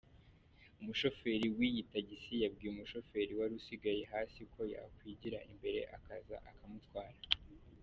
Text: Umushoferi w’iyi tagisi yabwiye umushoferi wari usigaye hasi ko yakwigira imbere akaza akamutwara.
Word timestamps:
Umushoferi 0.79 1.47
w’iyi 1.57 1.81
tagisi 1.91 2.33
yabwiye 2.43 2.69
umushoferi 2.71 3.31
wari 3.39 3.53
usigaye 3.59 4.01
hasi 4.13 4.39
ko 4.53 4.61
yakwigira 4.73 5.37
imbere 5.51 5.79
akaza 5.95 6.37
akamutwara. 6.49 7.17